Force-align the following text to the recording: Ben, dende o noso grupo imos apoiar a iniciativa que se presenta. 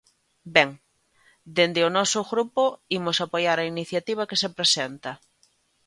Ben, 0.55 0.69
dende 1.57 1.81
o 1.87 1.93
noso 1.97 2.19
grupo 2.31 2.63
imos 2.97 3.17
apoiar 3.25 3.57
a 3.59 3.69
iniciativa 3.73 4.27
que 4.29 4.39
se 4.41 4.49
presenta. 4.57 5.11